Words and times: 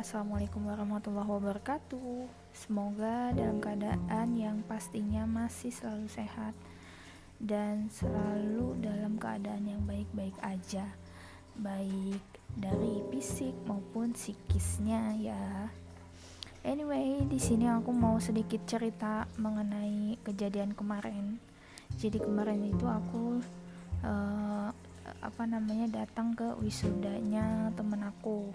Assalamualaikum 0.00 0.64
warahmatullahi 0.64 1.28
wabarakatuh. 1.28 2.24
Semoga 2.56 3.36
dalam 3.36 3.60
keadaan 3.60 4.32
yang 4.32 4.64
pastinya 4.64 5.28
masih 5.28 5.68
selalu 5.68 6.08
sehat 6.08 6.56
dan 7.36 7.92
selalu 7.92 8.80
dalam 8.80 9.20
keadaan 9.20 9.68
yang 9.68 9.84
baik-baik 9.84 10.32
aja, 10.40 10.88
baik 11.52 12.24
dari 12.56 13.04
fisik 13.12 13.52
maupun 13.68 14.16
psikisnya 14.16 15.20
ya. 15.20 15.68
Anyway, 16.64 17.20
di 17.28 17.36
sini 17.36 17.68
aku 17.68 17.92
mau 17.92 18.16
sedikit 18.16 18.64
cerita 18.64 19.28
mengenai 19.36 20.16
kejadian 20.24 20.72
kemarin. 20.72 21.36
Jadi 22.00 22.24
kemarin 22.24 22.72
itu 22.72 22.88
aku 22.88 23.44
uh, 24.00 24.72
apa 25.20 25.42
namanya 25.44 25.92
datang 25.92 26.32
ke 26.32 26.56
wisudanya 26.56 27.68
temen 27.76 28.00
aku 28.00 28.48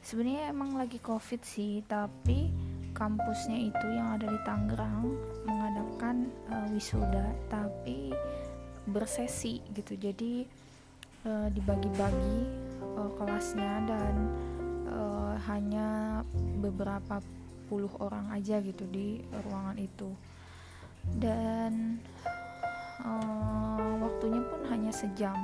sebenarnya 0.00 0.52
emang 0.52 0.76
lagi 0.76 0.98
covid 1.00 1.40
sih 1.44 1.84
tapi 1.84 2.50
kampusnya 2.90 3.70
itu 3.70 3.86
yang 3.86 4.18
ada 4.18 4.26
di 4.26 4.40
Tangerang 4.42 5.14
mengadakan 5.46 6.26
uh, 6.50 6.66
wisuda 6.74 7.32
tapi 7.48 8.10
bersesi 8.90 9.62
gitu. 9.76 9.94
Jadi 9.94 10.44
uh, 11.24 11.48
dibagi-bagi 11.52 12.38
uh, 12.98 13.10
kelasnya 13.14 13.72
dan 13.86 14.14
uh, 14.90 15.34
hanya 15.46 16.20
beberapa 16.58 17.22
puluh 17.70 17.90
orang 18.02 18.34
aja 18.34 18.58
gitu 18.58 18.82
di 18.90 19.22
ruangan 19.46 19.78
itu. 19.78 20.10
Dan 21.16 22.02
uh, 23.06 23.90
waktunya 24.02 24.42
pun 24.42 24.60
hanya 24.68 24.92
sejam 24.92 25.38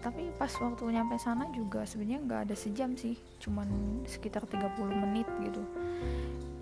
tapi 0.00 0.32
pas 0.40 0.48
waktu 0.48 0.96
nyampe 0.96 1.20
sana 1.20 1.44
juga 1.52 1.84
sebenarnya 1.84 2.20
nggak 2.24 2.40
ada 2.48 2.56
sejam 2.56 2.96
sih 2.96 3.20
cuman 3.36 3.68
sekitar 4.08 4.48
30 4.48 4.80
menit 4.96 5.28
gitu. 5.44 5.60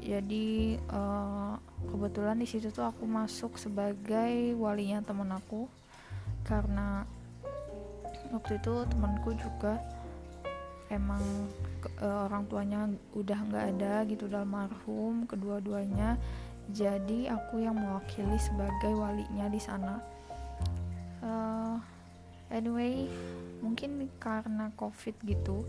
Jadi 0.03 0.81
uh, 0.91 1.55
kebetulan 1.87 2.41
di 2.41 2.49
situ 2.49 2.73
tuh 2.73 2.89
aku 2.89 3.05
masuk 3.07 3.61
sebagai 3.61 4.57
walinya 4.59 5.05
temen 5.05 5.31
aku. 5.31 5.71
Karena 6.43 7.05
waktu 8.33 8.57
itu 8.59 8.89
temanku 8.89 9.37
juga 9.37 9.79
emang 10.89 11.21
uh, 12.01 12.25
orang 12.25 12.49
tuanya 12.49 12.89
udah 13.13 13.39
nggak 13.53 13.65
ada 13.77 13.95
gitu 14.09 14.27
dalam 14.27 14.51
marhum 14.51 15.29
kedua-duanya. 15.29 16.17
Jadi 16.73 17.29
aku 17.29 17.61
yang 17.63 17.77
mewakili 17.77 18.41
sebagai 18.41 18.97
walinya 18.97 19.47
di 19.47 19.61
sana. 19.61 20.01
Uh, 21.21 21.77
anyway 22.49 23.09
mungkin 23.61 24.07
karena 24.23 24.71
covid 24.79 25.15
gitu 25.27 25.67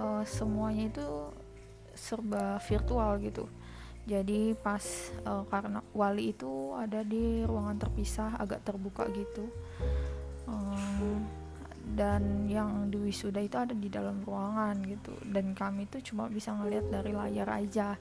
uh, 0.00 0.24
semuanya 0.24 0.88
itu 0.88 1.06
serba 1.92 2.56
virtual 2.64 3.20
gitu. 3.20 3.44
Jadi 4.08 4.56
pas 4.56 4.82
uh, 5.28 5.44
karena 5.52 5.84
wali 5.92 6.32
itu 6.32 6.72
ada 6.74 7.04
di 7.04 7.44
ruangan 7.44 7.76
terpisah 7.76 8.40
agak 8.40 8.64
terbuka 8.64 9.06
gitu. 9.12 9.44
Um, 10.48 11.22
dan 11.94 12.48
yang 12.48 12.88
di 12.88 12.96
wisuda 12.98 13.44
itu 13.44 13.60
ada 13.60 13.76
di 13.76 13.92
dalam 13.92 14.24
ruangan 14.24 14.80
gitu. 14.88 15.12
Dan 15.28 15.52
kami 15.52 15.86
tuh 15.86 16.00
cuma 16.00 16.26
bisa 16.32 16.56
ngeliat 16.56 16.88
dari 16.88 17.12
layar 17.12 17.48
aja. 17.60 17.94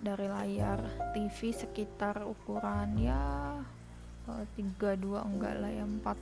Dari 0.00 0.28
layar 0.28 0.80
TV 1.12 1.52
sekitar 1.52 2.24
ukuran 2.24 2.96
ya 3.00 3.20
tiga 4.54 4.94
dua 4.94 5.26
enggak 5.26 5.58
lah 5.58 5.68
ya 5.68 5.84
empat 5.84 6.14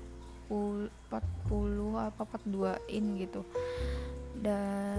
40 0.48 0.90
40 1.12 2.08
apa 2.08 2.22
42 2.24 2.80
in 2.90 3.04
gitu. 3.20 3.44
Dan 4.38 4.97